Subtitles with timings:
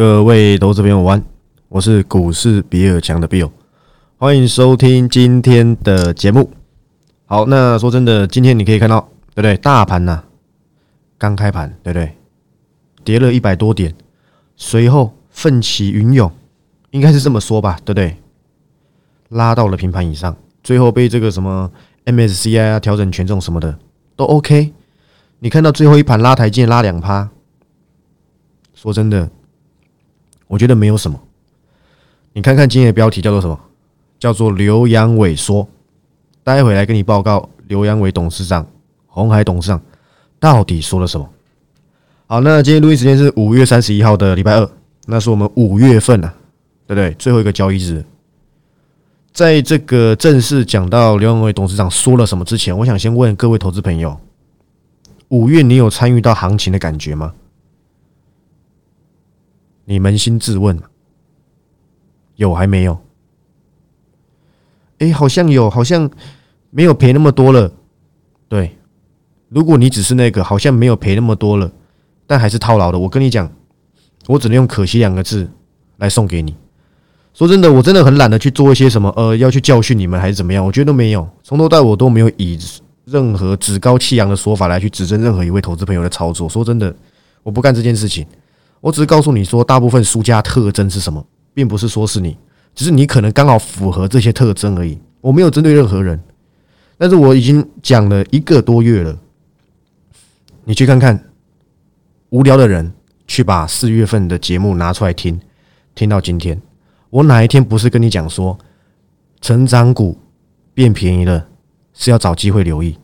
[0.00, 1.22] 各位投资朋友，晚
[1.68, 3.50] 我是股市比尔强的 Bill，
[4.16, 6.50] 欢迎收听今天的节目。
[7.26, 9.58] 好，那说真的，今天你可以看到，对不对？
[9.58, 10.24] 大盘呐，
[11.18, 12.16] 刚开盘，对不对？
[13.04, 13.94] 跌了一百多点，
[14.56, 16.32] 随后奋起云涌，
[16.92, 18.16] 应该是这么说吧，对不对？
[19.28, 21.70] 拉到了平盘以上，最后被这个什么
[22.06, 23.78] MSCI 啊调整权重什么的
[24.16, 24.72] 都 OK。
[25.40, 27.28] 你看到最后一盘拉台阶拉两趴，
[28.72, 29.28] 说真的，
[30.50, 31.16] 我觉得没有什么。
[32.32, 33.56] 你看看今天的标题叫做什么？
[34.18, 35.66] 叫做刘阳伟说，
[36.42, 38.66] 待会来跟你报告刘阳伟董事长、
[39.06, 39.80] 红海董事长
[40.40, 41.30] 到底说了什么。
[42.26, 44.68] 好，那今天录音时间是五月三十一号的礼拜二，
[45.06, 46.34] 那是我们五月份啊，
[46.88, 47.14] 对不对？
[47.14, 48.04] 最后一个交易日，
[49.32, 54.18] 在这个正式讲到刘阳伟董事长说了什么之前，我想先问各位投资朋友。
[55.28, 57.32] 五月，你有参与到行情的感觉吗？
[59.90, 60.78] 你扪心自问，
[62.36, 62.96] 有还没有？
[64.98, 66.08] 哎，好像有，好像
[66.70, 67.72] 没有赔那么多了。
[68.48, 68.76] 对，
[69.48, 71.72] 如果你只是那个好像没有赔那么多了，
[72.24, 73.50] 但还是套牢的，我跟你讲，
[74.28, 75.50] 我只能用“可惜”两个字
[75.96, 76.54] 来送给你。
[77.34, 80.64] 说真的，我真的很懒得去做一些什么，呃，要去教训你们还是怎么样？
[80.64, 82.56] 我觉得都没有，从头到尾都没有以。
[83.06, 86.94] 任何趾高气扬的说法来去指证任何一位投资朋友的操作，说真的，
[87.42, 88.24] 我不干这件事情。
[88.80, 92.36] 我只是告诉你说，大部分输家特征是什么，并不是说是你，
[92.74, 94.98] 只是你可能刚好符合这些特征而已。
[95.20, 96.18] 我没有针对任何人，
[96.96, 99.18] 但是我已经讲了一个多月了。
[100.64, 101.22] 你去看看，
[102.30, 102.92] 无聊的人
[103.26, 105.38] 去把四月份的节目拿出来听，
[105.94, 106.60] 听到今天，
[107.10, 108.58] 我哪一天不是跟你讲说，
[109.40, 110.18] 成长股
[110.72, 111.46] 变便宜了？
[111.92, 112.96] 是要找机会留意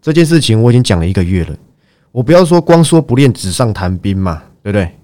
[0.00, 1.56] 这件事情，我已经讲了一个月了。
[2.12, 4.96] 我不要说光说不练纸上谈兵嘛，对不对？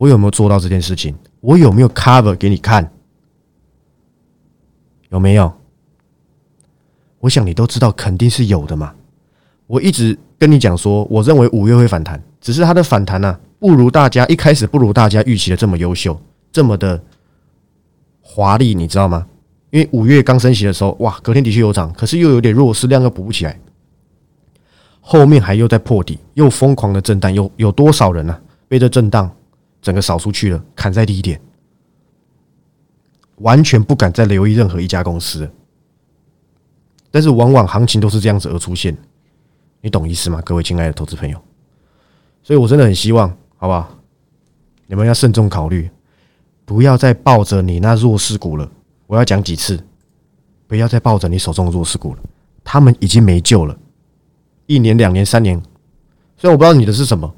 [0.00, 1.14] 我有没有做到这件事情？
[1.42, 2.90] 我有没有 cover 给你看？
[5.10, 5.52] 有没有？
[7.18, 8.94] 我想你都知道，肯定是有的嘛。
[9.66, 16.18] 我一直跟你讲说，我认为五月会反弹，只是它的反弹呢，不如大家一开始不如大家预期的这么优秀，
[16.50, 16.98] 这么的
[18.22, 19.26] 华丽，你知道吗？
[19.68, 23.60] 因为五月刚升息的时候，哇，隔天的确有涨，可是又有点弱势，量又补不起来，
[25.02, 28.40] 后面还又在破底，又疯狂的震荡，有有多少人呢？
[28.66, 29.30] 被这震荡
[29.80, 31.40] 整个扫出去了，砍在低点，
[33.36, 35.50] 完全不敢再留意任何一家公司。
[37.10, 38.96] 但是往往行情都是这样子而出现，
[39.80, 40.40] 你懂意思吗？
[40.42, 41.42] 各位亲爱的投资朋友，
[42.42, 43.98] 所以我真的很希望，好不好？
[44.86, 45.90] 你们要慎重考虑，
[46.64, 48.70] 不要再抱着你那弱势股了。
[49.06, 49.82] 我要讲几次，
[50.68, 52.22] 不要再抱着你手中的弱势股了，
[52.62, 53.76] 他们已经没救了。
[54.66, 55.60] 一年、两年、三年，
[56.36, 57.34] 虽然我不知道你的是什么，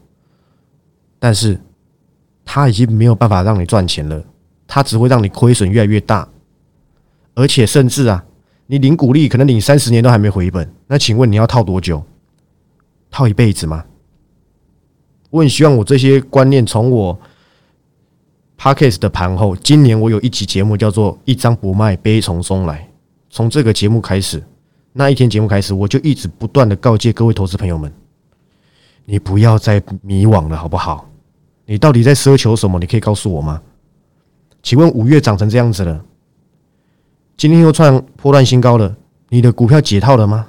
[1.18, 1.58] 但是
[2.44, 4.22] 他已经没有办法让你赚钱了，
[4.66, 6.28] 他只会让你亏损越来越大，
[7.34, 8.24] 而且甚至啊，
[8.66, 10.72] 你领股利可能领三十年都还没回本。
[10.86, 12.02] 那请问你要套多久？
[13.10, 13.84] 套一辈子吗？
[15.30, 17.18] 我很希望我这些观念从我。
[18.58, 22.88] Parkes 的盘后，今年我有一集节目叫做“一张不卖，悲从中来”。
[23.28, 24.40] 从这个节目开始，
[24.92, 27.92] 那一天节目开始，我就一直不断的告诫各位投资朋友们：
[29.04, 31.10] 你不要再迷惘了，好不好？
[31.72, 32.78] 你到底在奢求什么？
[32.78, 33.62] 你可以告诉我吗？
[34.62, 36.04] 请问五月涨成这样子了，
[37.34, 38.94] 今天又创破断新高了，
[39.30, 40.48] 你的股票解套了吗？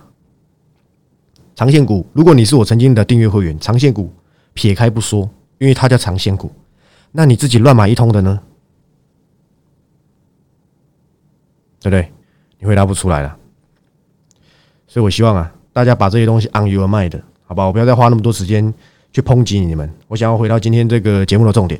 [1.55, 4.11] 长线股，如果你是我曾经的订阅会员，长线股
[4.53, 5.21] 撇开不说，
[5.59, 6.51] 因为它叫长线股。
[7.13, 8.41] 那你自己乱买一通的呢？
[11.79, 12.11] 对不对？
[12.59, 13.37] 你回答不出来了。
[14.87, 17.63] 所以我希望啊，大家把这些东西 on your mind，好吧？
[17.63, 18.73] 我不要再花那么多时间
[19.13, 19.89] 去抨击你们。
[20.09, 21.79] 我想要回到今天这个节目的重点。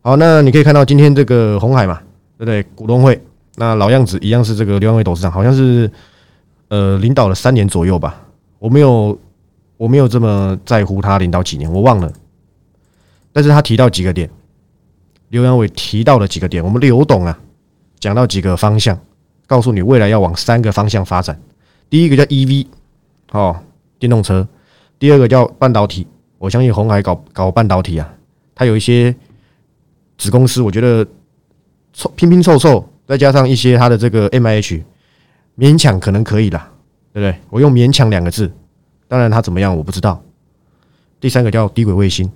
[0.00, 2.00] 好，那你可以看到今天这个红海嘛，
[2.36, 2.62] 对不对？
[2.74, 3.20] 股东会，
[3.56, 5.90] 那老样子一样是这个刘安伟董事长，好像是
[6.68, 8.20] 呃领导了三年左右吧。
[8.58, 9.18] 我没有，
[9.76, 12.10] 我没有这么在乎他领导几年，我忘了。
[13.32, 14.28] 但是他提到几个点。
[15.28, 17.38] 刘阳伟提到了几个点，我们刘董啊
[18.00, 18.98] 讲到几个方向，
[19.46, 21.38] 告诉你未来要往三个方向发展。
[21.90, 22.66] 第一个叫 EV，
[23.32, 23.54] 哦，
[23.98, 24.42] 电动车；
[24.98, 26.06] 第二个叫半导体。
[26.38, 28.08] 我相信红海搞搞半导体啊，
[28.54, 29.14] 它有一些
[30.16, 31.06] 子公司，我觉得
[31.92, 34.82] 凑拼拼凑凑，再加上一些它的这个 M I H，
[35.56, 36.70] 勉强可能可以啦，
[37.12, 37.40] 对不对？
[37.50, 38.50] 我用勉强两个字，
[39.06, 40.22] 当然它怎么样我不知道。
[41.20, 42.30] 第三个叫低轨卫星，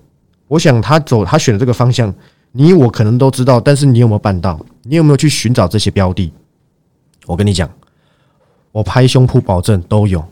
[0.49, 2.13] 我想他走他选的这个方向。
[2.55, 4.61] 你我可能都知道，但是你有没有办到？
[4.83, 6.31] 你有没有去寻找这些标的？
[7.25, 7.71] 我跟你讲，
[8.73, 10.23] 我拍胸脯保证都有。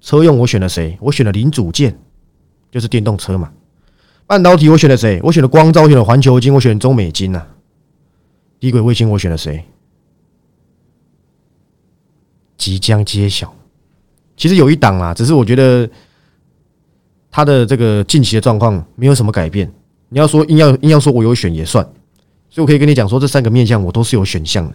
[0.00, 0.98] 车用我选了谁？
[1.00, 1.96] 我选了零组件，
[2.76, 3.50] 就是电动车嘛。
[4.26, 5.18] 半导体我选了谁？
[5.22, 7.42] 我选了光照，我选了环球金，我选中美金呐。
[8.60, 9.64] 低轨卫星我选了谁？
[12.58, 13.54] 即将揭晓。
[14.36, 15.88] 其实有一档啊，只是我觉得
[17.30, 19.72] 它的这个近期的状况没有什么改变。
[20.10, 21.82] 你要说硬要硬要说我有选也算，
[22.50, 24.74] 所以我可以跟你讲说，这三个面向我都是有选项的。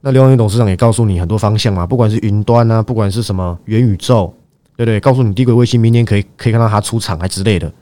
[0.00, 4.32] 那刘洋董事长也告诉你很多方向嘛，不管是云端啊，不管是什么元宇宙，
[4.76, 4.98] 对不对？
[5.00, 7.72] 告诉你低轨卫星明年可以可以看到它出厂还之类的，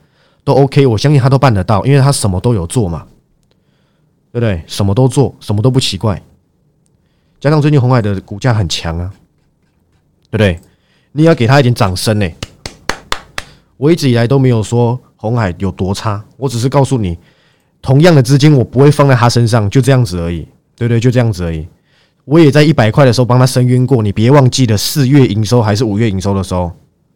[0.43, 0.85] 都 OK。
[0.85, 3.05] 我相信他都办得到，因为他什么都有做嘛，
[4.31, 4.63] 对不对？
[4.67, 6.21] 什么都做，什么都不奇怪。
[7.39, 9.11] 加上最近红海的股价很强啊，
[10.29, 10.59] 对不对？
[11.11, 12.29] 你要给他一点掌声呢。
[13.77, 17.17] 我一直以来都没有说红海有多差，我只是告诉你，
[17.81, 20.99] 同样的资金我不会放在他身上，就这样子而已，对不对？
[20.99, 21.67] 就这样子而已。
[22.25, 26.71] 我也在一百块的时候帮他申冤过，你别忘记了四月营收还是五月营收的时候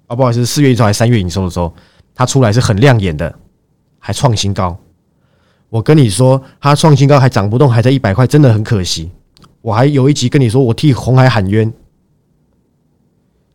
[0.07, 1.73] 啊，不好意思，四月营收还是三月营收的时候，
[2.15, 3.33] 它出来是很亮眼的，
[3.99, 4.77] 还创新高。
[5.69, 9.11] 我跟你说，它创新高还涨不动，还在一百块，真的很可惜。
[9.61, 11.71] 我还有一集跟你说，我替红海喊冤，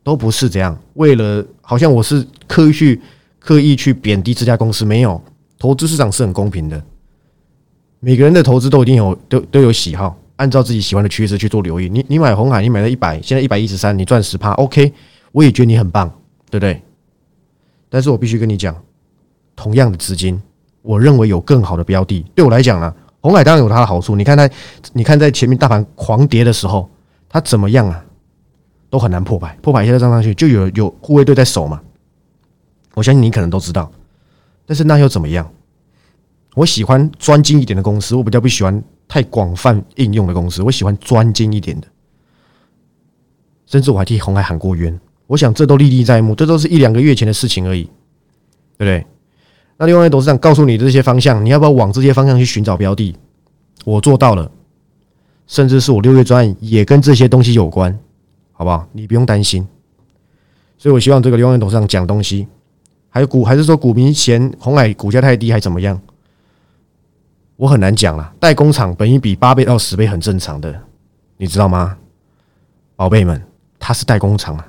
[0.05, 0.79] 都不是这样。
[0.95, 3.01] 为了好像我是刻意去
[3.39, 5.21] 刻意去贬低这家公司，没有。
[5.59, 6.83] 投资市场是很公平的，
[8.01, 10.19] 每个人的投资都一定有都都有喜好。
[10.37, 14.93] 按照自己喜欢的趋势去做留意，你你买红海，你买了一百，现在一百一十三，你赚十趴，OK，
[15.31, 16.13] 我也觉得你很棒，
[16.53, 16.83] 对不对？
[17.89, 18.77] 但是我必须跟你讲，
[19.57, 20.39] 同样的资金，
[20.83, 22.27] 我认为有更好的标的。
[22.35, 24.15] 对我来讲呢，红海当然有它的好处。
[24.15, 24.47] 你看它，
[24.93, 26.91] 你看在前面大盘狂跌的时候，
[27.27, 28.05] 它怎么样啊？
[28.91, 31.81] 都很难破百，破百一下涨上去，就有有护卫队在守嘛。
[32.93, 33.91] 我相信你可能都知道，
[34.67, 35.51] 但是那又怎么样？
[36.55, 38.85] 我喜欢专精一点的公司，我比较不喜欢。
[39.09, 41.87] 太广泛应用的公司，我喜欢专精一点的，
[43.67, 44.99] 甚至我还替红海喊过冤。
[45.33, 47.85] 我想这都历历在目，这都是一两个月前的事情而已，
[48.77, 49.07] 对不对？
[49.79, 53.17] 那另外董事长告诉你这些方向，你要不要往这些方向去寻找标的？
[53.87, 54.51] 我做到了，
[55.47, 57.99] 甚至是我六月专案也跟这些东西有关，
[58.53, 58.87] 好不好？
[58.93, 59.67] 你不用担心。
[60.77, 62.47] 所以我希望这个刘万董事长讲东西，
[63.09, 65.99] 还有股还是说股民嫌红海股价太低，还怎么样？
[67.57, 70.79] 我很难讲了，代工厂本一比八倍到十倍很正常的，
[71.39, 71.97] 你知道吗，
[72.97, 73.43] 宝贝们？
[73.79, 74.69] 它是代工厂啊，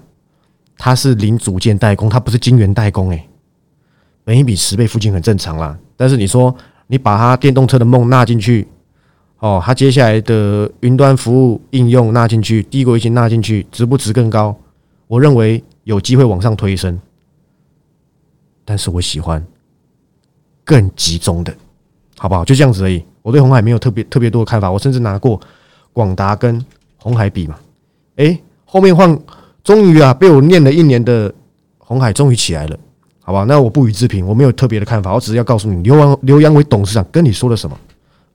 [0.78, 3.28] 它是零组件代工，它不是晶圆代工哎。
[4.24, 5.78] 本一比十倍附近很正常啦。
[5.96, 6.56] 但是你说
[6.88, 8.68] 你把它电动车的梦纳进去，
[9.40, 14.56] 哦，它接下来的云端服务应用纳进去，低轨卫星纳进去，值不值更高？
[15.08, 17.00] 我认为有机会往上推升，
[18.64, 19.46] 但是我喜欢
[20.64, 21.54] 更集中的。
[22.16, 22.46] 好不好？
[22.46, 23.04] 就这样子而已。
[23.22, 24.72] 我对红海没有特别特别多的看法。
[24.72, 25.38] 我甚至拿过
[25.92, 26.64] 广达跟
[26.96, 27.60] 红海比嘛。
[28.16, 29.20] 哎，后面换，
[29.64, 31.34] 终于啊，被我念了一年的
[31.78, 32.78] 红海终于起来了，
[33.22, 33.46] 好吧？
[33.46, 35.14] 那我不予置评，我没有特别的看法。
[35.14, 37.78] 我只是要告诉你，刘王刘阳伟董事长跟你说了什么，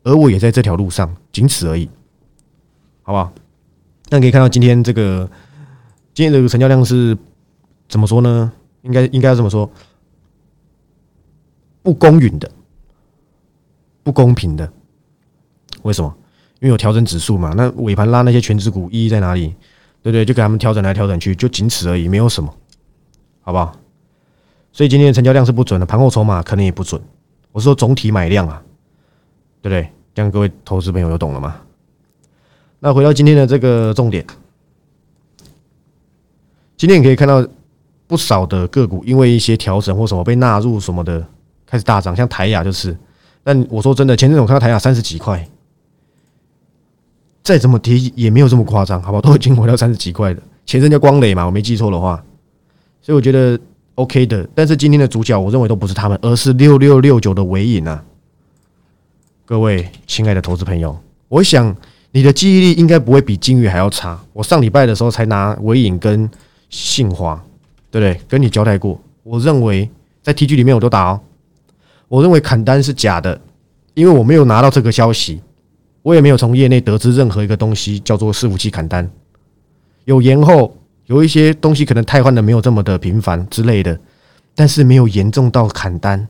[0.03, 1.89] 而我也在这条路上，仅此而已，
[3.03, 3.33] 好不好？
[4.09, 5.29] 那可以看到今天这个
[6.15, 7.17] 今天这个成交量是
[7.89, 8.51] 怎么说呢？
[8.83, 9.71] 应该应该要这么说，
[11.83, 12.51] 不公允的。
[14.05, 14.73] 不公平的，
[15.83, 16.11] 为什么？
[16.61, 17.53] 因为有调整指数嘛。
[17.55, 19.55] 那尾盘拉那些全指股意义在哪里？
[20.03, 20.25] 对对？
[20.25, 22.55] 就给他们调整来调整去，就仅此而已，没有什么，
[23.41, 23.77] 好不好？
[24.73, 27.01] 所以今天的成交量是不准的，盘后筹码可能也不准。
[27.53, 28.63] 我是说总体买量啊，
[29.61, 29.91] 对不对？
[30.15, 31.57] 这样各位投资朋友有懂了吗？
[32.81, 34.25] 那回到今天的这个重点，
[36.77, 37.45] 今天你可以看到
[38.07, 41.27] 不少的个股因为一些调整或什么被纳入什么的
[41.67, 42.97] 开始大涨，像台雅就是。
[43.43, 45.49] 但我说真的，前阵子我看到台亚三十几块，
[47.49, 49.23] 再怎么提也没有这么夸张，好不好？
[49.23, 50.43] 都已经回到三十几块了。
[50.67, 52.23] 前身叫光磊嘛，我没记错的话，
[53.01, 53.59] 所以我觉得
[53.95, 54.47] OK 的。
[54.55, 58.05] 但是今天的主角，我认为都不是他们，而是六六六九的尾影啊！
[59.47, 60.95] 各位亲爱的投资朋友，
[61.29, 61.75] 我想
[62.11, 64.21] 你的记忆力应该不会比金鱼还要差。
[64.35, 66.31] 我上礼拜的时候才拿尾影跟
[66.69, 67.43] 杏花，
[67.91, 68.21] 对不对？
[68.29, 69.89] 跟你交代过，我认为
[70.23, 71.21] 在 TG 里面我都打哦。
[72.09, 73.41] 我认为砍单是假的，
[73.95, 75.41] 因为我没有拿到这个消息，
[76.09, 79.07] 我也没有从业内得知任何一个东西叫做伺服器砍单，
[80.07, 80.75] 有延后，
[81.05, 84.01] 有一些东西可能太换的没有这么的频繁之类的，
[84.55, 86.27] 但是没有严重到砍单。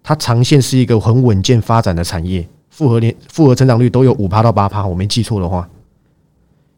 [0.00, 5.68] 它长线是一个很稳健发展的产业，复合年复合成长率都有五趴到八趴，我没记错的话。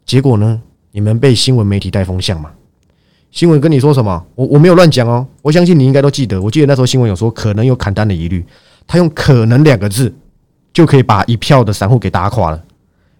[0.06, 2.50] 结果呢，你们被新闻媒体带风向嘛？
[3.30, 4.24] 新闻跟你说什么？
[4.34, 6.40] 我我没有乱讲哦，我相信你应该都记得。
[6.40, 8.42] 我记得那时候新闻有说可能有砍单的疑虑，
[8.86, 10.10] 他用“可能”两个字
[10.76, 12.62] 就可以把一票的散户给打垮了。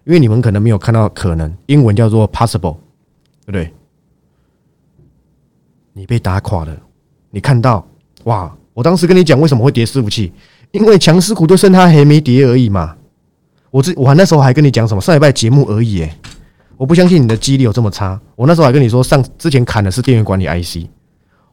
[0.03, 2.77] 因为你们可能没有看到“可能”，英文叫做 “possible”，
[3.45, 3.73] 对不对？
[5.91, 6.77] 你被打垮了，
[7.31, 7.83] 你看到
[8.25, 8.55] 哇？
[8.75, 10.31] 我当时跟你讲为什么会跌伺服器，
[10.69, 12.95] 因为强势股就剩它还没跌而已嘛。
[13.71, 16.15] 我这我那时候还跟你讲什么上礼拜节目而已，诶，
[16.77, 18.21] 我不相信你的记忆力有这么差。
[18.35, 20.87] 我那时候还跟你说上之前砍的是电源管理 IC，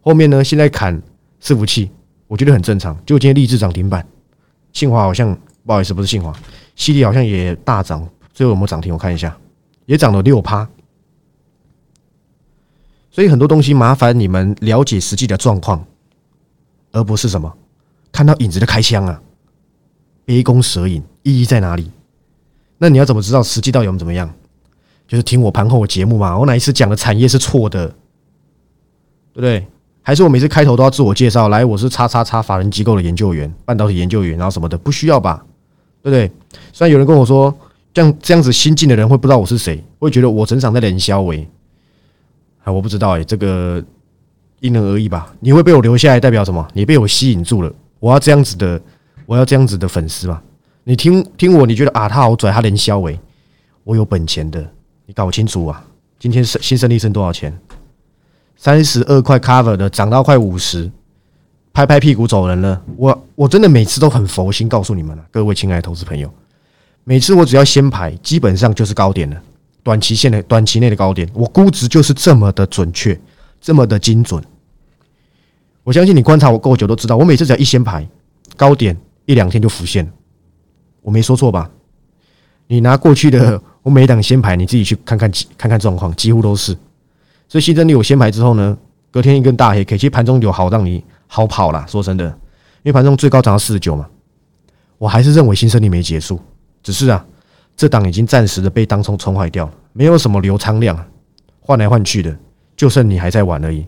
[0.03, 1.01] 后面呢现在砍
[1.43, 1.91] 伺服器，
[2.29, 2.95] 我觉得很正常。
[3.07, 4.07] 就今天立志涨停板，
[4.75, 5.35] 信华好像
[5.67, 6.33] 不好意思不是信华，
[6.77, 8.93] 犀利好像也大涨，最后有没有涨停？
[8.93, 9.37] 我看一下，
[9.87, 10.69] 也涨了六趴。
[13.11, 15.85] 所以很多东西麻烦你们了解实际的状况。
[16.97, 17.53] 而不是什么
[18.13, 19.21] 看到影子的开枪啊，
[20.25, 21.91] 杯弓蛇影，意义在哪里？
[22.79, 24.33] 那你要怎么知道实际到底有怎么样？
[25.09, 26.39] 就是听我盘后的节目嘛。
[26.39, 29.67] 我哪一次讲的产业是错的，对不对？
[30.03, 31.49] 还是我每次开头都要自我介绍？
[31.49, 35.45] 来，我是叉叉叉法人机构的研究员，半导体研究员，然后什么的，不需要吧？
[36.05, 36.31] 对不对？
[36.73, 37.53] 虽然有人跟我说，
[37.93, 41.49] 这样这样子新进的人会不知道我是谁，会觉得我整场在连销为。
[42.63, 43.83] 啊，我不知道哎，这个。
[44.61, 46.67] 因人而异吧，你会被我留下来代表什么？
[46.73, 47.71] 你被我吸引住了，
[48.01, 48.81] 我要这样子的，
[49.27, 50.41] 我要这样子的粉丝嘛？
[50.85, 53.19] 你听听我，你觉得啊，他好拽，他能消维，
[53.83, 54.67] 我有本钱的，
[55.05, 55.85] 你搞清楚啊！
[56.19, 57.55] 今天新新胜利剩多少钱？
[58.57, 60.91] 三十二块 cover 的，涨到快五十，
[61.75, 62.81] 拍拍屁股走人了。
[62.97, 66.33] 我我真的每次都很佛心告诉你们了，各位亲爱的投资朋友，
[67.03, 69.43] 每次我只要先排，基本上就是高点了，
[69.83, 73.21] 短期线的短期内的高点，我估值就是这么的准确，
[73.61, 74.43] 这么的精准。
[75.83, 78.07] 我相信你观察我够久都知道，我每次只要一先排
[78.57, 80.09] 高点，一两天就浮现，
[81.03, 81.69] 我没说错吧？
[82.69, 85.29] 你拿过去的我每档先排，你自己去看看
[85.59, 86.73] 看看状况，几乎都是。
[87.49, 88.79] 所以新增率我先排之后呢，
[89.11, 91.85] 隔天一根大黑，K，其实盘中有好让你好跑啦。
[91.89, 94.07] 说真的，因为盘中最高涨到四十九嘛，
[94.99, 96.41] 我还是认为新胜利没结束，
[96.83, 97.25] 只是啊，
[97.77, 100.99] 这档已经暂时的被当冲冲坏掉了，没有什么流仓量，
[101.61, 102.37] 换来换去的，
[102.77, 103.87] 就剩你还在玩而已。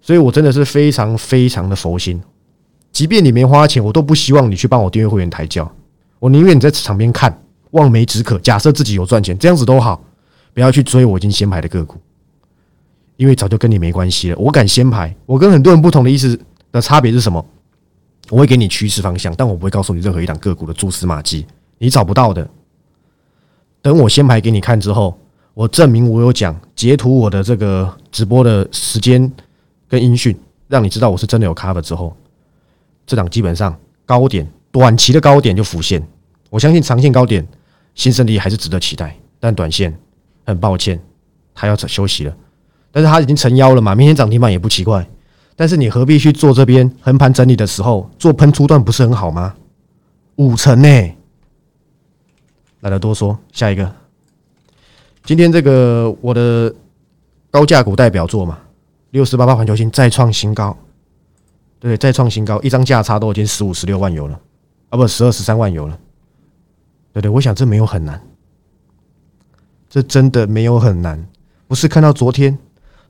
[0.00, 2.22] 所以，我真的是非常非常的佛心。
[2.92, 5.70] 即便你没花钱，我都不希望你去帮我订阅会员抬轿。
[6.18, 8.38] 我宁愿你在场边看，望梅止渴。
[8.38, 10.04] 假设自己有赚钱，这样子都好，
[10.52, 11.96] 不要去追我已经先排的个股，
[13.16, 14.36] 因为早就跟你没关系了。
[14.36, 16.38] 我敢先排，我跟很多人不同的意思
[16.74, 17.44] 的差别是什么？
[18.30, 21.46] 我会给你趋势方向，但我不会告诉你任何一档个股的蛛丝马迹，
[21.78, 22.48] 你找不到的。
[23.80, 25.18] 等我先排给你看之后，
[25.54, 29.32] 我证明我有讲，截图我的这个直播的时间。
[29.86, 32.16] 跟音讯，让你知道我是真的有 cover 之后，
[33.06, 36.04] 这档基本上高点短期的高点就浮现。
[36.50, 37.46] 我相信长线高点
[37.94, 39.96] 新胜利还是值得期待，但短线
[40.44, 41.00] 很抱歉，
[41.54, 42.34] 他要休息了。
[42.90, 45.06] 但是他已经成妖了嘛，明天涨停板也不奇怪。
[45.56, 49.54] 但是你何必去做这边横盘整理的时候做喷出段不是很好吗？
[50.36, 51.16] 五成呢？
[52.80, 53.90] 懒得多说，下一个。
[55.24, 56.74] 今天这个我的
[57.50, 58.58] 高价股代表作嘛。
[59.10, 60.76] 六十八八环球星再创新高，
[61.78, 64.40] 对，再创新高，一张价差都已经十五十六万有了，
[64.88, 65.96] 啊不，十二十三万有了，
[67.12, 68.20] 对对，我想这没有很难，
[69.88, 71.24] 这真的没有很难，
[71.68, 72.58] 不是看到昨天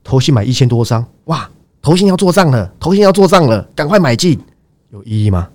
[0.03, 1.49] 投信买一千多张，哇，
[1.85, 4.39] 头信要做账了，头信要做账了，赶快买进，
[4.89, 5.47] 有意义吗？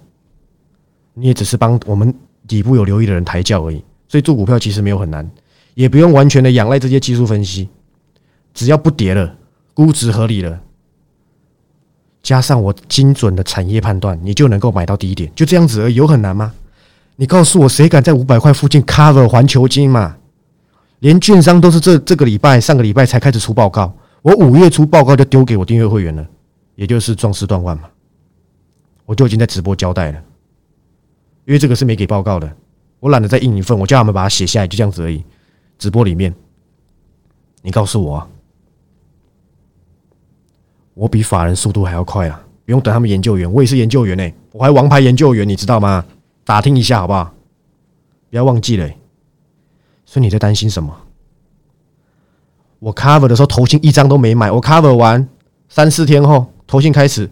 [1.12, 2.14] 你也只是帮我们
[2.46, 5.28] 底部有留意的人抬轿而已，所以做股票其实没有很难，
[5.74, 7.68] 也不用完全的仰赖这些技术分析，
[8.54, 9.34] 只要不跌了。
[9.74, 10.60] 估值合理了，
[12.22, 16.52] 加上我精准的产业判断，你就能够买到低点，就这样子而已，有很难吗？
[17.16, 20.16] 你告诉我，谁敢在五百块附近 cover 环球金嘛？
[21.00, 26.26] 连券商都是这这个礼拜、上个礼拜才开始出报告，我五月初报告就丢给我订阅会员了，
[26.74, 27.88] 也就是壮士断腕嘛，
[29.06, 30.22] 我就已经在直播交代了，
[31.46, 32.54] 因为这个是没给报告的，
[32.98, 35.24] 我懒得再印一份，我叫他们把它写下来，就这样子而已。
[35.78, 36.34] 直播里面，
[37.62, 38.28] 你告诉我。
[40.92, 42.44] 我比法人速度还要快啊！
[42.66, 46.04] 不用等他们研究员，我也是研究员呢，我还王牌研究员，你知道吗？
[46.44, 47.32] 打听一下好不好？
[48.28, 48.86] 不要忘记了。
[50.04, 50.94] 所以你在担心什么？
[52.80, 54.50] 我 cover 的时候，头信一张都没买。
[54.50, 55.28] 我 cover 完
[55.68, 57.30] 三四天后，头信开始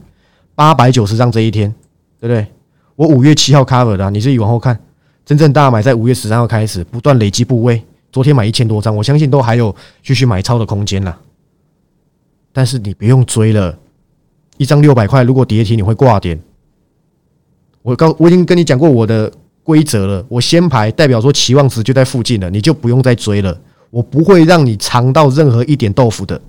[0.54, 1.74] 八百九十张这一天，
[2.20, 2.46] 对不对？
[2.94, 4.78] 我五月七号 cover 的，你自己往后看，
[5.24, 7.82] 真正大买在五月十三号开始，不断累积部位。
[8.10, 11.18] 昨天买一千多张，我相信都还有继续买超的空间了。
[12.52, 13.78] 但是你不用追了，
[14.56, 16.40] 一张六百块，如果跌停你会挂点。
[17.82, 19.30] 我刚我已经跟你讲过我的
[19.62, 23.58] 规则了，我先排代表说期望值就在附近了，你就不用再追了。
[23.90, 26.40] 我不会让你尝到任何一点豆腐的，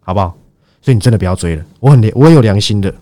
[0.00, 0.36] 好不好？
[0.82, 2.94] 所以你真的不要追了，我很我很有良心的。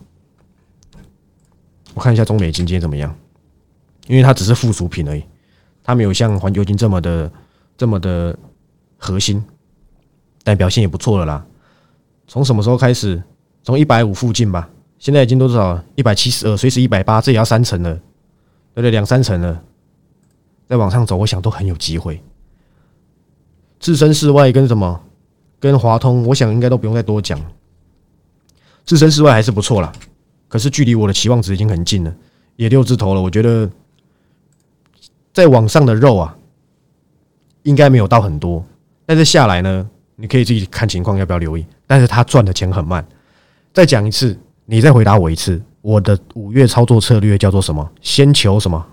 [1.94, 3.14] 我看一下中美金今天怎么样，
[4.06, 5.22] 因为它只是附属品而已，
[5.82, 7.30] 它没有像环球金这么的
[7.76, 8.36] 这么的
[8.96, 9.44] 核心。
[10.44, 11.44] 但表现也不错了啦。
[12.26, 13.22] 从什么时候开始？
[13.62, 15.78] 从一百五附近吧，现在已经多少？
[15.94, 17.92] 一百七十二，随时一百八，这也要三成了，
[18.72, 18.90] 对不对？
[18.90, 19.62] 两三成了，
[20.66, 22.18] 再往上走，我想都很有机会。
[23.78, 25.00] 置身事外跟什么？
[25.60, 27.38] 跟华通，我想应该都不用再多讲。
[28.84, 29.92] 置身事外还是不错啦，
[30.48, 32.14] 可是距离我的期望值已经很近了，
[32.56, 33.20] 也六字头了。
[33.20, 33.70] 我觉得
[35.32, 36.36] 在网上的肉啊，
[37.64, 38.64] 应该没有到很多，
[39.04, 41.66] 但是下来呢，你可以自己看情况要不要留意。
[41.86, 43.06] 但是他赚的钱很慢。
[43.72, 44.38] 再讲一次。
[44.70, 47.90] 你再回答我一次，我的五月操作策略叫做什么？
[48.02, 48.86] 先求什么？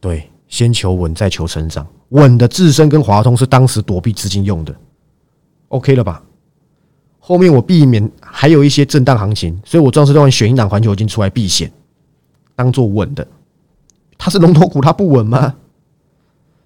[0.00, 1.84] 对，先求稳，再求成长。
[2.10, 4.76] 稳的自身跟华通是当时躲避资金用的
[5.68, 6.22] ，OK 了吧？
[7.18, 11.72] 后面我避免还有一些震荡行情，所以我壮士段选一档环球金出来避险，
[12.54, 13.26] 当做稳的。
[14.18, 15.54] 它是龙头股，它不稳吗？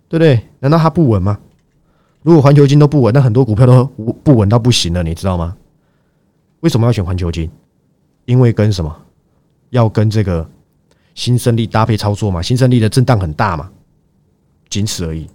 [0.09, 0.45] 对不对？
[0.59, 1.39] 难道它不稳吗？
[2.23, 3.85] 如果环球金都不稳，那很多股票都
[4.25, 5.57] 不稳到不行了，你知道吗？
[6.59, 7.49] 为什么要选环球金？
[8.25, 8.97] 因为跟什么？
[9.71, 10.49] 要跟这个
[11.15, 12.43] 新胜利搭配操作嘛？
[12.43, 13.71] 新胜利的震荡很大嘛，
[14.69, 15.27] 仅此而已。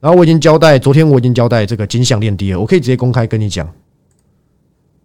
[0.00, 3.68] 然后我已经交代，昨天我已经交代这个金项链第二，我可以直接公开跟你讲。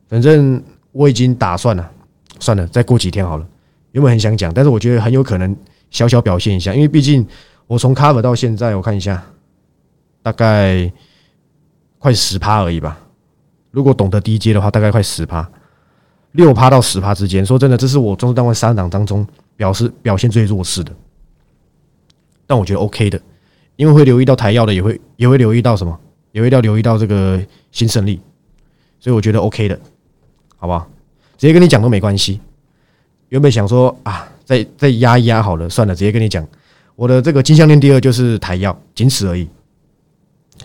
[0.08, 1.92] 反正我已经打算了，
[2.40, 3.48] 算了，再过几天好了。
[3.92, 5.56] 原本很想讲，但是我觉得很有可能
[5.90, 7.26] 小小表现一下，因为毕竟
[7.68, 9.24] 我从 cover 到现在，我看一下，
[10.22, 10.92] 大概
[12.00, 13.00] 快十趴而已吧。
[13.72, 15.48] 如果懂得低阶的话，大概快十趴。
[16.32, 20.92] 六趴到十趴之间，说真的，这是我中单位三档当中表示表现最弱势的，
[22.46, 23.20] 但我觉得 OK 的，
[23.78, 25.98] 因为会留意到台药的，也会也会留意到什么，
[26.34, 27.42] 也会要留意到这个
[27.72, 28.20] 新胜利，
[29.00, 29.80] 所以我觉得 OK 的，
[30.58, 30.86] 好不好？
[31.38, 32.42] 直接跟你讲都没关系。
[33.30, 36.46] 原本想说啊，再再压一压好了，算了，直接跟你讲，
[36.98, 39.48] 我的这个金项链第二就是台药，仅此而已。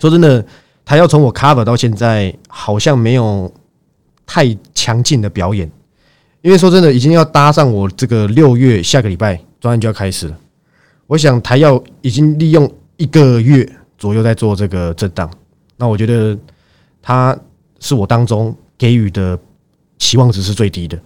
[0.01, 0.45] 说真的，
[0.83, 3.49] 台药从我 cover 到现在，好像没有。
[4.25, 5.69] 太强劲的表演，
[6.41, 10.39] 因为说真的，已经要搭上我这个六月下个礼拜专案就要开始了。
[11.07, 15.29] 我想台药已经利用一个月左右在做这个震荡，
[15.77, 16.37] 那我觉得
[17.01, 17.37] 它
[17.79, 19.37] 是我当中给予的
[19.97, 20.99] 期望值是最低的。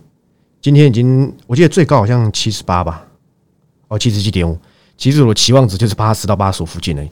[0.61, 3.07] 今天已经我记得最高好像七十八吧，
[3.87, 4.57] 哦七十七点五，
[4.97, 7.09] 其实我的期望值就是八十到八十五附近而已，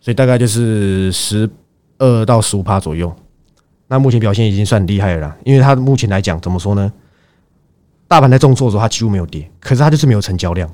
[0.00, 1.48] 所以大概就是十
[1.98, 3.14] 二到十五趴左右。
[3.86, 6.92] 那目前表现已经算厉害了，因为它目前来讲怎么说呢？
[8.08, 10.68] 大盘在重挫的时候，它几乎没有跌，可是它就是没有成交量。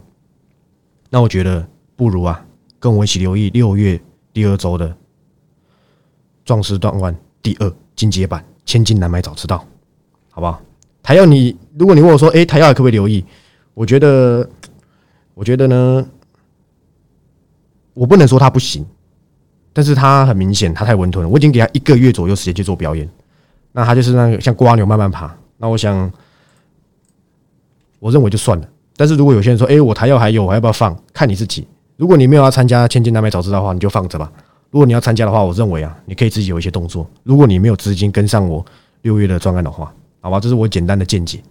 [1.11, 2.46] 那我觉得不如啊，
[2.87, 4.01] 跟我一起留意六月
[4.33, 4.97] 第二周的
[6.45, 9.59] 壮士断腕第二进阶版，千金难买早知道，
[10.31, 10.63] 好不好？
[11.03, 13.25] 台药你，如果你问我说，哎，台药可不可以留意？
[13.75, 14.49] 我觉得，
[15.35, 16.07] 我觉得呢，
[17.93, 18.87] 我不能说他不行。
[19.73, 21.29] 但是他很明显，他太温吞了。
[21.29, 23.11] 我已经给他一个月左右时间去做表演，
[23.73, 25.37] 那他就是那个像瓜牛慢慢爬。
[25.57, 26.09] 那我想，
[27.99, 28.69] 我认为就算了。
[28.97, 30.97] 但是如果有些人说，哎，我台药还有，我要不要放？
[31.13, 31.67] 看你自己。
[31.97, 34.31] 如果你没有要参加千金难买早知道的话，你就放着吧。
[34.71, 37.09] 如果你要参加的话，我认为啊，你可以自己有一些动作。
[37.23, 38.65] 如果你没有资金跟上我
[39.03, 41.43] 六月的专案的话，好吧，这是我简单的见解。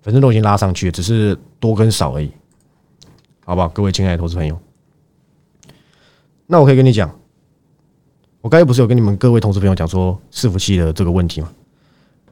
[0.00, 2.30] 反正都已经拉上去了，只是多跟少而已，
[3.44, 3.68] 好不好？
[3.68, 4.58] 各位亲爱的投资朋友。
[6.46, 7.10] 那我可以跟你讲，
[8.40, 11.52] 我刚才不是有跟你们各位同事朋友讲说伺服器的这个问题吗？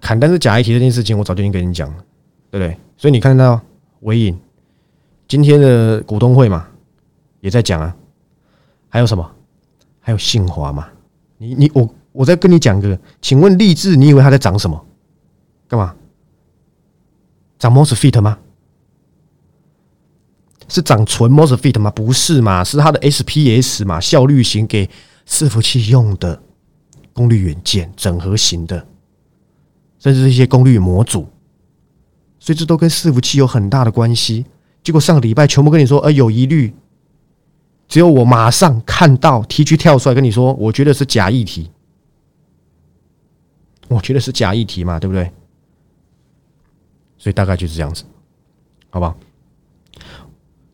[0.01, 2.05] 砍单是假议题这件事情，我早就已经跟你讲了，
[2.51, 2.77] 对不对？
[2.97, 3.61] 所以你看到
[4.01, 4.39] 伟影
[5.31, 6.67] 今天的股东会嘛，
[7.41, 7.97] 也在讲啊，
[8.89, 9.31] 还有什么？
[10.01, 10.89] 还有信华嘛？
[11.39, 14.85] 你你我我在跟你讲个，请问励志，你以为它在涨什么？
[15.69, 15.95] 干嘛？
[17.61, 18.37] 涨 mosfet 吗？
[20.67, 21.93] 是涨纯 mosfet 吗？
[21.93, 22.65] 不是嘛？
[22.65, 24.01] 是它的 SPS 嘛？
[24.01, 24.91] 效率型给
[25.29, 26.43] 伺服器用的
[27.13, 28.85] 功率元件整合型的，
[30.01, 31.29] 甚至是一些功率模组，
[32.41, 34.45] 所以这都跟伺服器有很大的关系。
[34.83, 36.73] 结果上个礼拜全部跟你说，呃，有疑虑，
[37.89, 41.71] 只有我马上看到 T 区跳出来跟你说，我觉得是假议题，
[43.89, 45.31] 我觉得是假议题嘛，对不对？
[47.19, 48.05] 所以大概就是这样子，
[48.89, 49.15] 好不好？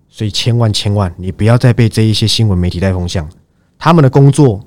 [0.09, 3.29] 所以千万千万，你不要再被这一些新闻媒体带风向。
[3.79, 4.65] 他们的工作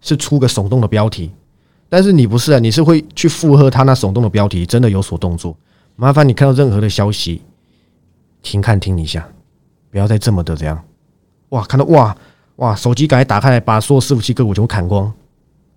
[0.00, 1.32] 是出个耸动的标题，
[1.88, 5.56] 但是你不是啊，你是会去附和他那耸动的标题，真的有所动作。
[5.96, 7.42] 麻烦你看到任何的消息，
[8.42, 9.28] 停看听一下，
[9.90, 10.82] 不要再这么的这样。
[11.50, 12.16] 哇，看到哇
[12.56, 15.12] 哇，手机赶快打开来，把所有伺服器个股全部砍光。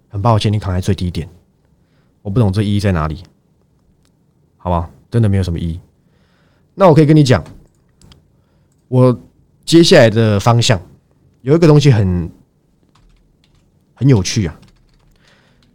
[0.10, 1.28] 很抱歉，你砍在最低点，
[2.21, 3.23] 我不懂这意义在哪里，
[4.58, 4.89] 好吧？
[5.10, 5.80] 真的没有什么意义。
[6.76, 7.43] 那我可以跟你讲。
[8.89, 9.19] 我
[9.65, 10.80] 接下来的方向
[11.41, 12.30] 有一个东西很
[13.95, 14.60] 很有趣啊！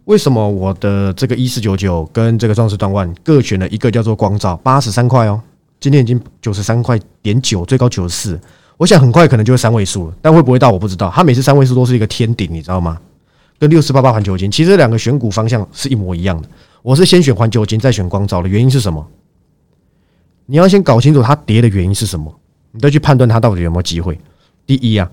[0.05, 5.43] 为什么我的这个一四九九跟这个壮士断腕各选了一个叫做光照八十三块哦？
[5.81, 8.41] 今天已经九十三块点九，最高九十四。
[8.77, 11.11] 我想很快可能就会三位数了，但会不会到我不知道。
[11.15, 12.99] 它每次三位数都是一个天顶，你知道吗？
[13.59, 16.49] 跟六四八八环球金，其实两个选股方向是一模一样的。
[16.83, 19.05] 我是先选环球金，再选光照的原因是什么？
[20.47, 22.33] 你要先搞清楚它跌的原因是什么，
[22.71, 24.17] 你再去判断它到底有没有机会。
[24.65, 25.11] 第一啊，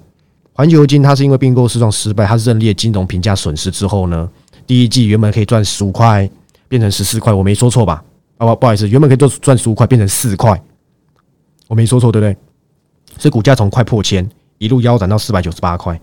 [0.54, 4.30] 环球金它是因为并购试创失败，它是认列金融评价损失之后呢，
[4.68, 6.30] 第一季原本可以赚十五块，
[6.68, 8.04] 变成十四块，我没说错吧？
[8.38, 10.62] 啊不，不好意思，原本可以做赚十五块，变成四块，
[11.68, 12.38] 我没说错对不对？
[13.18, 16.00] 所以股价从快破千一路腰斩到四百九十八块，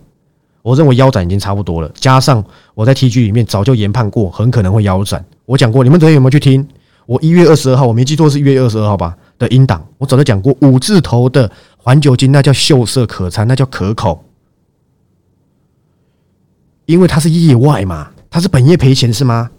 [0.61, 1.91] 我认为腰斩已经差不多了。
[1.93, 2.43] 加上
[2.73, 5.23] 我在 T G 里面早就研判过，很可能会腰斩。
[5.45, 6.67] 我讲过，你们昨天有没有去听？
[7.05, 14.23] 我一月二十二号，我没记错是一月二十二号吧的英档，我早就讲过五字头的环球金，那叫秀色可餐，那叫可口，
[16.85, 19.51] 因为它是业外嘛，它是本业赔钱是吗？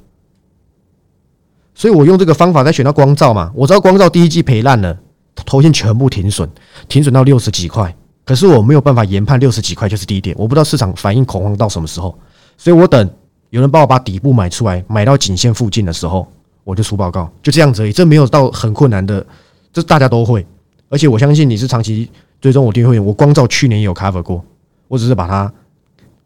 [1.85, 4.99] 所以我用这个方法再选到光照嘛，我知道光照第一季赔烂了。
[5.45, 6.49] 头先全部停损，
[6.89, 7.95] 停损到六十几块，
[8.25, 12.19] 可是我没有办法研判六十几块就是低点，我不知道市场反应恐慌到什么时候，
[12.57, 13.11] 所以我等
[13.51, 16.27] 有人帮我把底部买出来，买到颈线附近的时候，
[16.63, 19.23] 我就出报告，就这样子而已，这没有到很困难的，
[19.71, 20.47] 这大家都会，
[20.89, 24.43] 而且我相信你是长期追踪我订阅会员，我光照去年也有 cover 过，
[24.89, 25.53] 我只是把它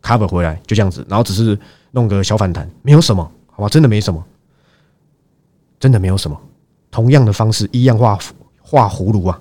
[0.05, 1.59] cover 回来，就这样子，然后只是
[1.91, 4.25] 弄个小反弹，没有什么，好吧，真的没什么，
[5.79, 6.41] 真的没有什么，
[6.91, 8.19] 同样的方式一样画。
[8.71, 9.41] 画葫芦啊，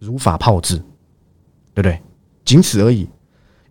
[0.00, 0.74] 如法炮制，
[1.72, 2.00] 对不对？
[2.44, 3.08] 仅此而已，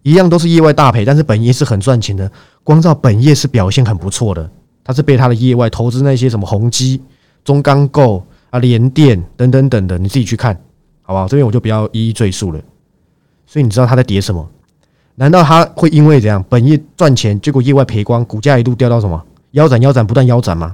[0.04, 2.32] 一样都是业外大赔，但是本业是很赚钱的。
[2.64, 4.50] 光照本业是表现很不错的，
[4.86, 7.02] 它是被它的业外投资那些什么宏基、
[7.44, 10.56] 中钢构啊、联电等等等的，你自己去看，
[11.02, 11.28] 好不好？
[11.28, 12.62] 这边我就不要一一赘述了。
[13.46, 14.50] 所以你知道它在跌什么？
[15.16, 20.74] 难道它会因为怎样本业赚钱，结果业外赔光，股价一度掉到什么腰斩、腰斩不断腰斩吗？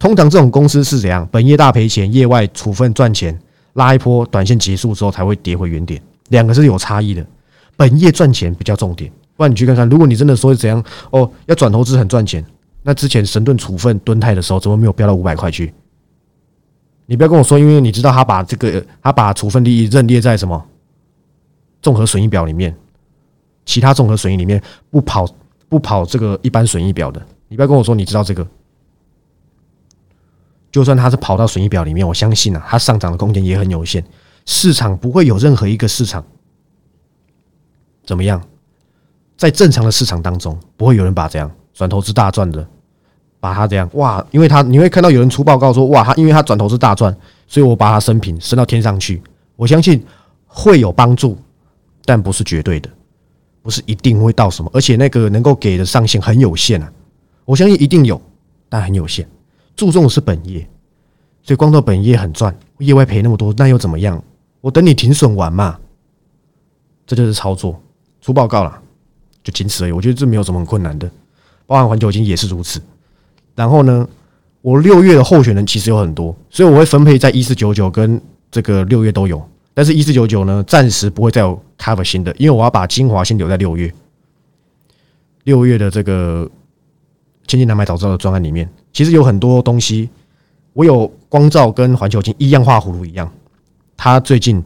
[0.00, 1.28] 通常这种公司是怎样？
[1.30, 3.38] 本业大赔钱，业外处分赚钱，
[3.74, 6.00] 拉一波，短线结束之后才会跌回原点。
[6.30, 7.24] 两个是有差异的。
[7.76, 12.42] 本业赚钱比较重点，不然你去看看，如果你真的说怎样哦，要转投资很赚钱，
[12.82, 15.70] 那之前神盾处分蹲泰的时候，怎么没有飙到五百块去？
[17.04, 20.64] 你不要跟我说，因为你知道他把这个他把处分利益认列在什么
[21.82, 22.74] 综合损益表里面，
[23.66, 25.28] 其他综合损益里面不跑
[25.68, 27.20] 不跑这个一般损益表的。
[27.48, 28.46] 你不要跟我说你知道这个。
[30.70, 34.04] 就算它是跑到损益表里面，我相信啊，它上涨的空间也很有限。
[34.46, 36.24] 市场不会有任何一个市场
[38.04, 38.42] 怎么样，
[39.36, 42.66] 在正常的市场当中，不会有人把这样转投资大赚的，
[43.38, 47.14] 把它这样哇，因为他你会看到有人出报告说哇，他因为他转投资大赚，
[47.46, 49.22] 所以我把它升平升到天上去。
[49.56, 50.04] 我相信
[50.46, 51.38] 会有帮助，
[52.04, 52.88] 但不是绝对的，
[53.62, 56.90] 不是一定会到什么，而且那个能够给的上限很有限啊。
[57.44, 58.20] 我相信一定有，
[58.68, 59.28] 但很有限。
[59.80, 60.60] 注重的是本业，
[61.42, 64.22] 所以光照本业很赚，业外赔那么多，那又怎么样？
[64.60, 65.80] 我等你停损完嘛，
[67.06, 67.82] 这就是操作
[68.20, 68.82] 出报告了，
[69.42, 69.92] 就仅此而已。
[69.92, 71.10] 我觉得这没有什么很困难的，
[71.64, 72.78] 包含环球金也是如此。
[73.54, 74.06] 然后呢，
[74.60, 79.42] 我六月的候选人其实有很多，所以我会分配在一四九九跟这个六月都有。
[79.72, 83.90] 但是，一四九九呢，暂时不会再有 cover 新的，因为我要把精华先留在六月，
[85.44, 86.50] 六月的这个
[87.46, 88.68] 千金难买早知道的专案里面。
[88.92, 90.08] 其实有很多东西，
[90.72, 93.30] 我有光照跟环球金一样画葫芦一样。
[93.96, 94.62] 它最近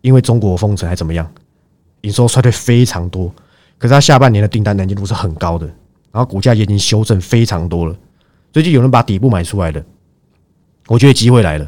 [0.00, 1.30] 因为中国封城还怎么样，
[2.02, 3.32] 营收衰退非常多。
[3.78, 5.66] 可是它下半年的订单能见度是很高的，
[6.10, 7.96] 然后股价也已经修正非常多了。
[8.52, 9.82] 最近有人把底部买出来了，
[10.88, 11.64] 我觉得机会来了，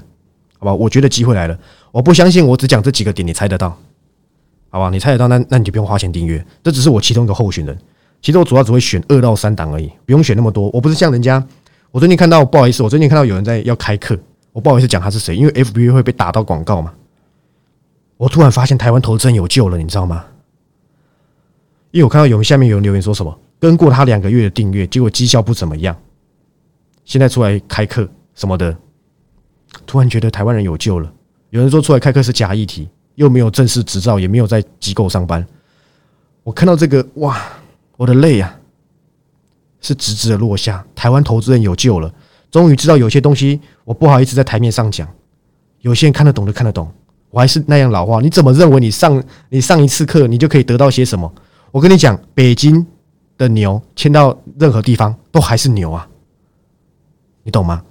[0.58, 0.74] 好吧？
[0.74, 1.58] 我觉得机会来了。
[1.90, 3.76] 我不相信我只讲这几个点你猜得到，
[4.70, 4.90] 好吧？
[4.90, 6.44] 你猜得到，那那你就不用花钱订阅。
[6.62, 7.78] 这只是我其中一个候选人，
[8.20, 10.68] 其实我主要只会选二到三档而已，不用选那么多。
[10.70, 11.44] 我不是像人家。
[11.94, 14.18] 我最近看到，不好意思，我最近看到有人在要开课，
[14.50, 16.92] 我不好意思讲他是谁，因为 F B 会被打到广告嘛。
[18.16, 20.24] 我突然发现台湾投资人有救了，你知道吗？
[21.92, 25.96] 因为我看到有人下面有人留言说什么，跟过他两个月的订阅，结果绩效不怎么样，
[27.04, 28.76] 现在出来开课什么的，
[29.86, 31.08] 突然觉得台湾人有救了。
[31.50, 35.46] 有人说出来开课是假议题，又没有正式执照，也没有在机构上班。
[36.42, 37.40] 我看到这个，哇，
[37.96, 38.58] 我的泪啊！
[39.84, 42.10] 是直直的落下，台湾投资人有救了，
[42.50, 45.06] 终于知道有些东西我不好意思在台面上讲，
[45.82, 46.90] 有些人看得懂就看得懂。
[47.28, 51.30] 我还是那样老话，你怎么认为你上你上一次课你就可以得到些什么？
[51.70, 52.86] 我跟你讲，北京
[53.36, 56.08] 的牛迁到任何地方都还是牛啊，
[57.42, 57.82] 你懂吗？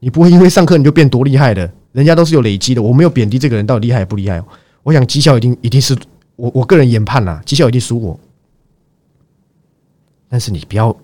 [0.00, 2.82] 你不会因为上课你就变多厉害的，人家都是有累积的。
[2.82, 4.42] 我没有贬低这个人到底厉害不厉害，
[4.82, 5.96] 我想绩效一定一定是
[6.34, 8.18] 我我个人研判啦，绩效一定输我。
[10.30, 10.96] 但是你不要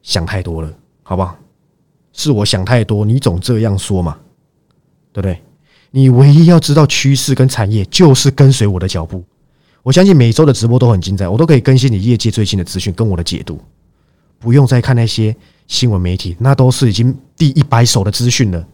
[0.00, 0.72] 想太多了，
[1.02, 1.36] 好不好？
[2.12, 4.16] 是我想太多，你总这样说嘛，
[5.12, 5.42] 对不对？
[5.90, 9.22] 你唯一要知道趋势跟产业，就是跟随我的脚步。
[9.82, 13.60] 我相信每周的直播都很精彩，我都可以更新你业界最新的资讯跟我的解读，
[14.38, 15.34] 不用再看那些
[15.66, 18.66] 新闻媒体，那都是已经第一百手的资讯了，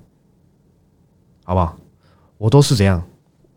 [1.44, 1.76] 好不好？
[2.36, 3.02] 我都是怎样？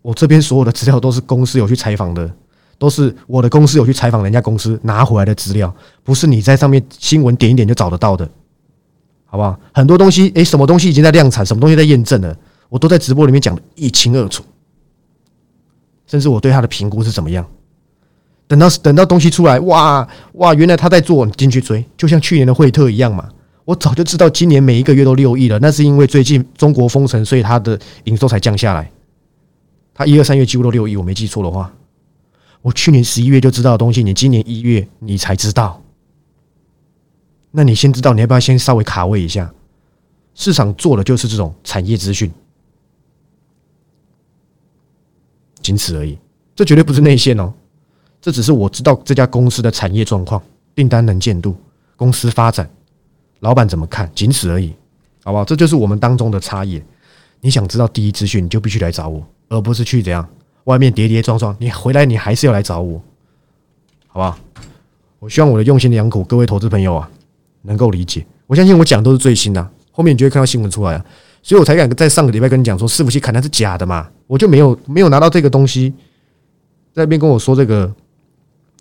[0.02, 2.32] 我这边所有的资料都是公司有去采访的，
[2.78, 8.30] 都是我的公司有去采访人家公司拿回来的资料，不是你在上面新闻点一点就找得到的，
[9.26, 9.60] 好不好？
[9.74, 12.38] 很多东西，诶，什么东西已经在量产，什么东西在验证了，
[12.70, 14.44] 我都在直播里面讲的一清二楚。
[16.06, 17.46] 甚至我对他的评估是怎么样？
[18.48, 23.28] 等到等到东西出来，哇哇，原来他在做，你进去追，就像去年的惠特一样嘛。
[23.66, 28.90] 我早就知道今年每一个月都六亿了，那是因为最近中国封城，所以它的营收才降下来。
[29.94, 31.70] 他一二三月几乎都六亿，我没记错的话，
[32.68, 35.82] 我去年十一月就知道的东西，你今年一月你才知道。
[37.50, 39.50] 那你先知道，你要不要先稍微卡位一下？
[40.36, 42.30] 市场做的就是这种产业资讯。
[45.62, 46.18] 仅此而已，
[46.58, 47.54] 这绝对不是内线哦，
[48.20, 50.44] 这只是我知道这家公司的产业状况、
[50.76, 51.56] 订单能见度、
[51.96, 52.70] 公司发展、
[53.40, 54.76] 老板怎么看，仅此而已，
[55.24, 55.46] 好不好？
[55.46, 56.84] 这就是我们当中的差异。
[57.40, 60.28] 你想知道第一资讯，你就必须来找我，而不是去怎样
[60.68, 63.02] 外面跌跌撞撞，你回来你还是要来找我，
[64.08, 64.38] 好不好？
[65.20, 67.10] 我希望我的用心良苦，各位投资朋友啊，
[67.62, 68.26] 能够理解。
[68.48, 71.06] 我相信我讲都是最新的，后面你就会看到新闻出来啊。
[71.42, 75.92] 所以我才敢在上个礼拜跟你讲说，伺服器砍单是假的嘛，我就没有没有拿到这个东西，
[76.94, 77.86] 在那边跟我说这个，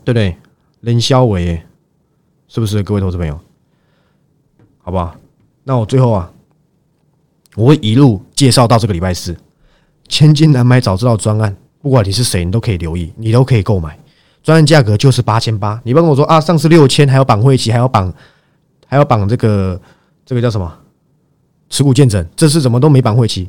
[0.02, 0.36] 对不对？
[0.80, 1.62] 冷销伟，
[2.48, 3.38] 是不是各位投资朋友？
[4.78, 5.14] 好不好？
[5.62, 6.32] 那我最后啊，
[7.54, 9.36] 我会一路介绍到这个礼拜四，
[10.08, 13.96] 千金难买早知道专案，不管你是谁，你都可以留意，你都可以购买。
[14.42, 18.12] 专案价格就是八千八，你不要跟我说啊，上次六千还要绑会期，还要绑
[18.88, 19.80] 还要绑这个
[20.24, 20.76] 这个叫什么？
[21.70, 23.48] 持股见证，这次怎么都没绑会期？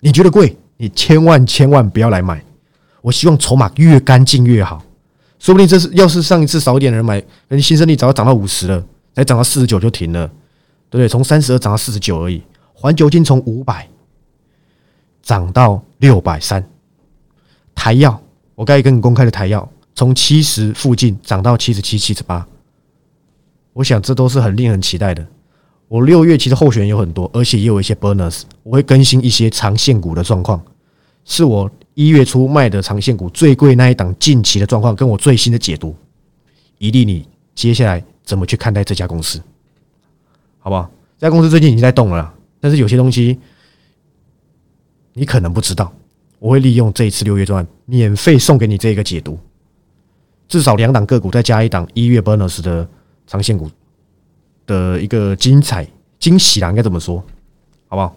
[0.00, 0.54] 你觉得贵？
[0.76, 2.44] 你千万千万不要来买。
[3.00, 4.84] 我希望筹码越干净越好。
[5.38, 10.26] 说不定这是要是上一次少一点的人买，人新胜利早就涨到五十了，才涨到四十九就停了，
[10.90, 11.08] 对不对？
[11.08, 12.42] 从三十二涨到四十九而已。
[12.74, 13.88] 环球金从五百
[15.22, 16.62] 涨到六百三，
[17.78, 18.20] 台药
[18.56, 22.44] 我刚才跟你公开的台药从七十附近涨到七十七、七十八，
[23.72, 25.24] 我想这都是很令人期待的。
[25.86, 30.60] 我六月其实候选人有很多，而且也有一些 bonus，我会更新一些长线股的状况，
[31.24, 35.94] 是我一月初卖的长线股最贵那一档近期的状况，跟我最新的解读，
[36.78, 39.40] 以利你接下来怎么去看待这家公司，
[40.58, 40.90] 好不好？
[41.16, 43.38] 这家公司最近已经在动了，但是有些东西
[45.12, 45.92] 你可能不知道，
[46.38, 49.38] 我会利用这一次六月段免费送给你这个解读，
[50.48, 52.88] 至少两档个股再加一档一月 bonus 的
[53.26, 53.70] 长线股。
[54.68, 57.24] 的一个精彩惊喜啦，应该怎么说？
[57.88, 58.14] 好不好？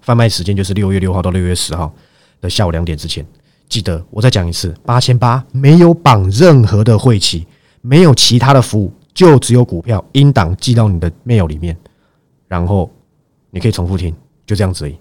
[0.00, 1.94] 贩卖时间就是六月六号到六月十号
[2.40, 3.22] 的下午两点之前。
[3.68, 7.46] 记得我再讲一次，八千八没有绑任何的会期，
[7.82, 11.76] 没有其他的服务，就只有股票，应档寄到你的 mail 里面，
[12.48, 12.90] 然后
[13.50, 14.96] 你可以重复听，就这样子而已。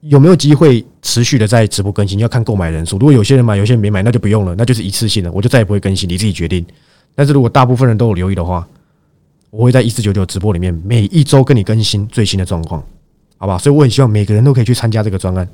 [0.00, 2.18] 有没有机会持续的在直播更新？
[2.18, 2.96] 要看购买人数。
[2.98, 6.64] 如果有些人买，有些人没买，那就不用了，那就是一次性的，我就再也不会更新，你自己决定。
[7.14, 8.66] 但是如果大部分人都有留意的话，
[9.50, 12.82] 我会在一四九九直播里面每一周跟你更新最新的状况，
[13.36, 13.58] 好吧？
[13.58, 15.48] 所以我很希望每个人都可以去参加这个专案，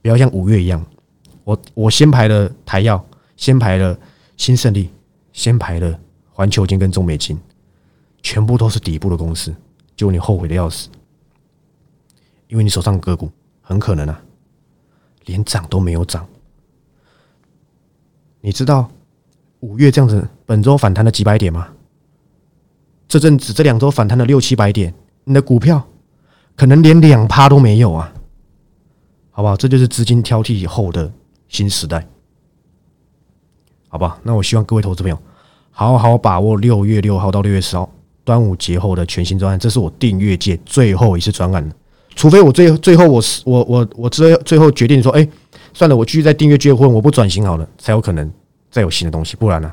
[0.00, 0.84] 不要像五月一样，
[1.44, 3.04] 我我先排了台药，
[3.36, 3.96] 先排了
[4.36, 4.90] 新胜利，
[5.32, 5.98] 先排了
[6.32, 7.38] 环球金跟中美金，
[8.22, 9.54] 全部都是底部的公司，
[9.96, 10.88] 结果你后悔的要死，
[12.48, 13.30] 因为你手上个股
[13.62, 14.22] 很可能啊，
[15.24, 16.26] 连涨都没有涨，
[18.42, 18.90] 你知道？
[19.60, 21.68] 五月这样子，本周反弹了几百点吗？
[23.06, 25.86] 这阵子这两周反弹了六七百点，你的股票
[26.56, 28.12] 可能连两趴都没有啊，
[29.30, 29.56] 好不好？
[29.56, 31.12] 这就是资金挑剔以后的
[31.46, 32.04] 新时代，
[33.88, 34.18] 好吧？
[34.24, 35.16] 那我希望各位投资朋友
[35.70, 37.88] 好好把握六月六号到六月十号
[38.24, 41.74] 端午节后的全新专案，这是我订阅界最后一次专案了。
[42.14, 45.26] 除非我最最后我是我我我最最后决定说，哎，
[45.72, 48.30] 算了，我继续在订阅结婚，我不转型好了，才有可能。
[48.70, 49.70] 再有新的东西，不然呢？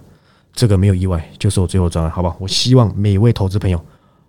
[0.54, 2.36] 这个没有意外，就是我最后专案，好吧？
[2.38, 3.82] 我希望每位投资朋友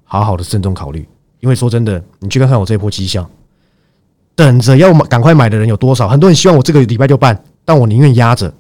[0.05, 1.05] 好好的慎重考虑，
[1.41, 3.29] 因为说真的，你去看看我这一波绩效，
[4.37, 6.09] 等着要赶快买的人有多少？
[6.09, 8.55] 很多人希望我这个礼拜就办，但我宁愿压着，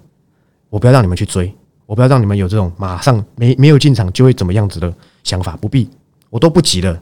[0.68, 1.54] 我不要让你们去追，
[1.86, 5.88] 我不要让你们有这种马上没没有进场就会怎么样子的想法，不必，
[6.28, 7.00] 我都不急了，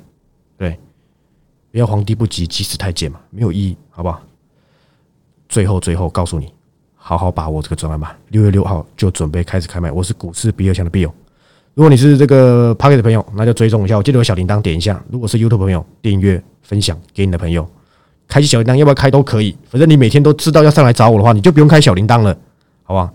[0.58, 0.78] 对，
[1.70, 4.20] 不要皇帝不急急死太监嘛，没有意义，好不好？
[5.48, 6.52] 最后最后告诉你。
[7.00, 8.18] 好好把握这个专案吧。
[8.28, 11.10] 六月六号就准备开始开卖，我是股市比尔强的 Bill。
[11.72, 15.02] 如果你是这个 p a r k e t 的朋友，那就追踪一下，我记得有小铃铛点一下。
[15.10, 17.66] 如果是 YouTube 朋友，订阅、分享给你的朋友，
[18.26, 19.56] 开启小铃铛，要不要开都可以。
[19.70, 22.36] 反正你每天都知道要上来找我的话，你就不用开小铃铛了，
[22.82, 23.10] 好不好？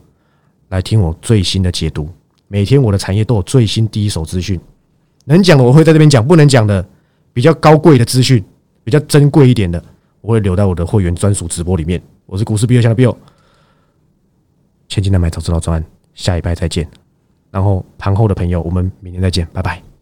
[0.69, 2.09] 来听我最新的解读，
[2.47, 4.59] 每天我的产业都有最新第一手资讯，
[5.25, 6.83] 能讲的我会在这边讲，不能讲的
[7.33, 8.43] 比较高贵的资讯，
[8.83, 9.83] 比较珍贵一点的，
[10.21, 12.01] 我会留在我的会员专属直播里面。
[12.25, 13.15] 我是股市比尔强的 Bill，
[14.87, 16.87] 千金难买早知道专案，下一拜再见。
[17.51, 19.92] 然后盘后的朋友，我们明天再见，拜拜。